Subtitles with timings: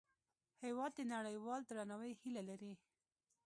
[0.63, 2.73] هېواد د نړیوال درناوي هیله لري.